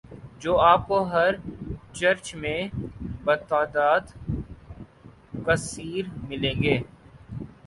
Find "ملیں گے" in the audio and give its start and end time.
6.27-6.77